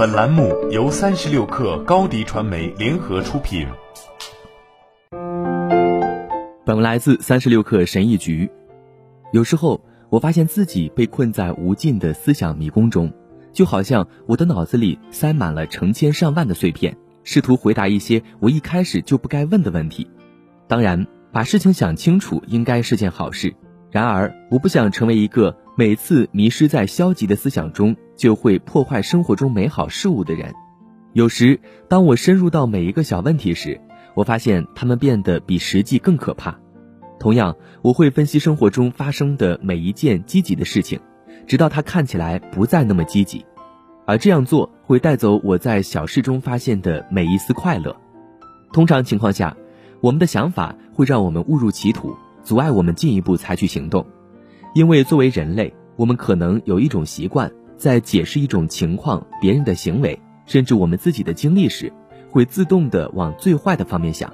[0.00, 3.68] 本栏目由三十六氪高低传媒联合出品。
[6.64, 8.50] 本文来自三十六氪神译局。
[9.30, 9.78] 有时候，
[10.08, 13.12] 我发现自己被困在无尽的思想迷宫中，
[13.52, 20.08] 就好像我的脑子里塞满了成千上万的碎片，试图回答一些我一开始就不该问的问题。
[20.66, 23.54] 当然，把事情想清楚应该是件好事。
[23.90, 30.52] 然而，我不想成为一个每次迷失在消极的思想中就会破坏生活中美好事物的人。
[31.14, 31.58] 有时，
[31.88, 33.80] 当我深入到每一个小问题时，
[34.14, 36.54] 我发现它们变得比实际更可怕。
[37.18, 41.00] 同样，我会分析生活中发生的每一件积极的事情，
[41.46, 43.42] 直到它看起来不再那么积极。
[44.04, 47.96] 而这样做会带走我在小事中发现的每一丝快乐。
[48.70, 49.56] 通常情况下，
[50.02, 52.14] 我们的想法会让我们误入歧途。
[52.42, 54.06] 阻碍我们进一步采取行动，
[54.74, 61.90] 因为作为人类，我们可能有一种习惯，在解释一种情况、别人的行为，甚至我们自己的经历时，
[62.28, 64.30] 会自动的往最坏的方面想。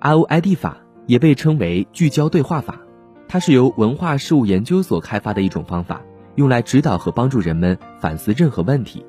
[0.00, 2.80] ROID 法也被称为聚焦对话法，
[3.26, 6.02] 它是由文化事务研究所开发的一种方法，
[6.36, 9.04] 用来指导和帮助人们反思任何问题。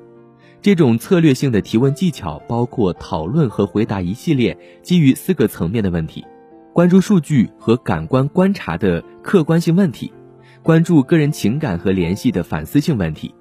[0.60, 6.26] 这种策略性的提问技巧包括讨论和回答一系列基于四个层面的问题。
[6.72, 10.12] 关注数据和感官观察的客观性问题，
[10.60, 13.32] 关注个人情感和联系的反思性问题，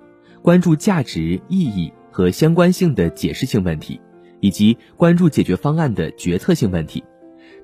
[0.41, 3.99] 关注价值意义和相关性的解释性问题，
[4.39, 7.03] 以及关注解决方案的决策性问题。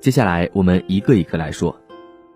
[0.02, 1.80] 接下来我们一个一个来说。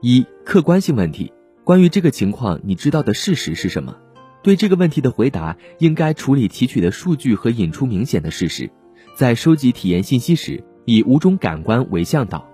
[0.01, 1.31] 一、客观性问题：
[1.65, 3.95] 关于这个情况，你知道的事实是什么？
[4.41, 8.69] 对这个问题的回答应该处理提取的数据和引出明显的事实。
[9.13, 12.49] 在收集体验信息时，以五种感官为向导。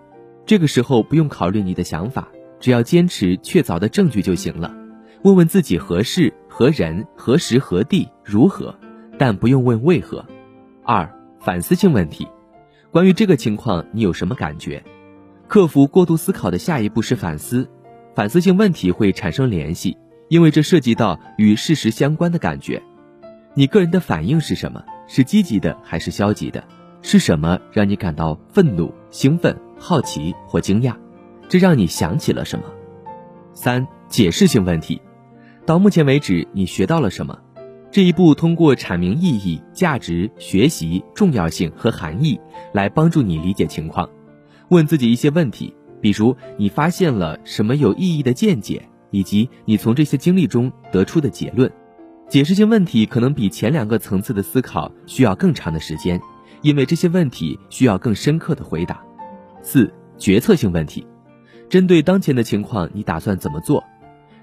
[0.47, 2.27] 这个时候不用考虑你的想法，
[2.59, 4.75] 只要坚持确凿的证据就行了。
[5.21, 8.73] 问问自己何事、何人、何时、何地、如何，
[9.19, 10.25] 但不用问为何。
[10.85, 11.05] 二、
[11.37, 12.25] 反思性问题：
[12.91, 14.81] 关于这个情况，你有什么感觉？
[15.49, 17.69] 克服过度思考的下一步是反思。
[18.15, 19.97] 反思性问题会产生联系，
[20.29, 22.81] 因为这涉及到与事实相关的感觉。
[23.53, 24.81] 你个人的反应是什么？
[25.07, 26.63] 是积极的还是消极的？
[27.01, 29.53] 是什么让你感到愤怒、兴奋？
[29.77, 30.95] 好奇或惊讶，
[31.49, 32.63] 这让你想起了什么？
[33.53, 35.01] 三、解释性问题，
[35.65, 37.35] 到目前为止你学到了什么？
[37.91, 42.39] 这一步通过阐明意义、价值、学习重要性和含义
[42.71, 44.07] 来帮助你理解情况。
[44.69, 51.71] 问自己一些问题，比如你发现了什么有意义的见解，以及你从这些经历中得出的结论。
[52.29, 56.21] 解释性问题可能比前两个层次的思考需要更长的时间，
[56.61, 59.03] 因为这些问题需要更深刻的回答。
[59.63, 61.07] 四、决策性问题，
[61.69, 63.83] 针对当前的情况，你打算怎么做？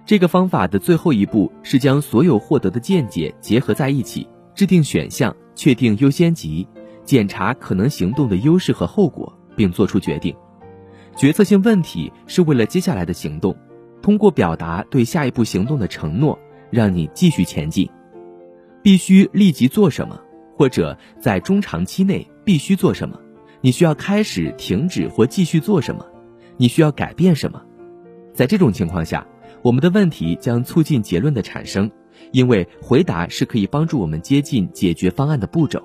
[0.05, 6.67] 这个方法的最后一步是将所有获得的见解结合在一起，制定选项，确定优先级，
[7.05, 10.35] 检查可能行动的优势和后果，并做出决定。
[11.17, 13.57] 决策性问题是为了接下来的行动，
[14.03, 16.39] 通过表达对下一步行动的承诺，
[16.71, 17.89] 让你继续前进。
[18.83, 20.21] 必须立即做什么，
[20.57, 23.21] 或者在中长期内必须做什么？
[23.61, 26.05] 你需要开始、停止或继续做什么？
[26.57, 27.63] 你需要改变什么？
[28.35, 29.25] 在这种情况下，
[29.63, 31.91] 我们的问题将促进结论的产生，
[32.33, 35.83] 因为回答是可以帮助我们接近解决方案的步骤。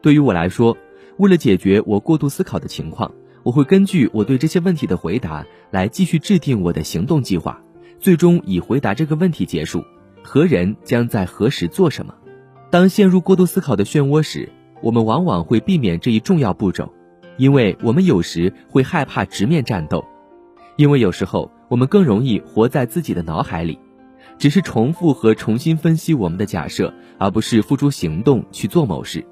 [0.00, 0.76] 对于我来说，
[1.18, 7.60] 为了解决我过度思考的情况，我会根据我对这些问题的回答来继续制定我的行动计划，
[7.98, 9.84] 最终以回答这个问题结束：
[10.22, 12.14] 何人将在何时做什么？
[12.70, 14.48] 当陷入过度思考的漩涡时。
[14.80, 16.92] 我们往往会避免这一重要步骤，
[17.36, 20.04] 因为我们有时会害怕直面战斗，
[20.74, 23.78] 因为有时候我们更容易活在自己的脑海里，
[24.36, 29.24] 只是重复和重新分析我们的假设，而不是付诸行动去做某事。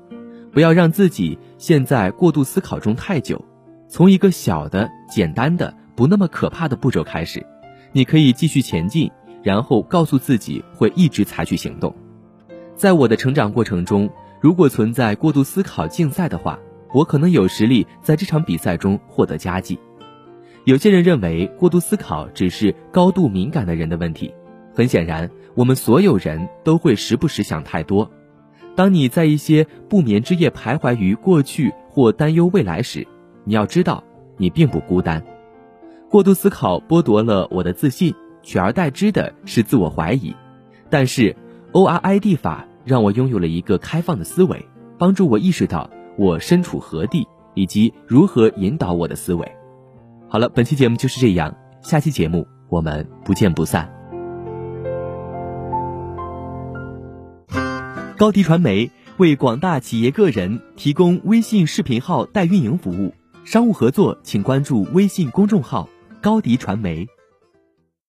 [0.51, 3.45] 不要让自己陷在过度思考中太久，
[3.89, 7.45] 从一个小的、简单的、不那么可怕的步骤开始，
[7.93, 9.11] 你可以继续前进，
[9.43, 11.95] 然后告诉自己会一直采取行动。
[12.75, 14.09] 在我的成长过程中。
[14.41, 16.59] 如果存在过度思考竞赛的话，
[16.95, 19.79] 我可能有实力在这场比赛中获得佳绩。
[20.65, 24.33] 有些人认为过度思考只是高度敏感的人的问题。
[24.75, 28.11] 很显然，我们所有人都会时不时想太多。
[28.75, 33.07] 当你在一些不眠之夜徘徊于过去或担忧未来时，
[33.45, 34.03] 你要知道
[34.37, 35.23] 你并不孤单。
[36.09, 40.35] 过度思考剥夺了我的自信，取而代之的是自我怀疑。
[40.89, 41.37] 但是
[41.73, 42.67] ，O R I D 法。
[42.83, 44.67] 让我拥有了一个开放的思维，
[44.99, 49.47] 帮助我意识到我身处何地以及如何引导我的思维。
[50.33, 53.93] 好了，本期节目就是这样，下期节目我们不见不散。
[58.17, 63.13] 高迪传媒为广大企业个人提供微信视频号代运营服务。
[63.45, 65.89] 商务合作请关注微信公众号
[66.23, 67.09] “高迪传媒”。